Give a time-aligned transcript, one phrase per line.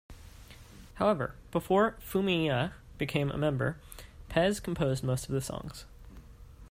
[0.95, 3.77] However, before Fumiya became a member,
[4.29, 5.85] Pes composed most of the songs.